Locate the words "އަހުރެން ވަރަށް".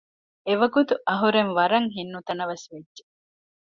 1.09-1.89